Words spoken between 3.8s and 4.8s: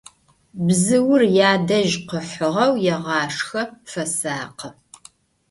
fesakhı.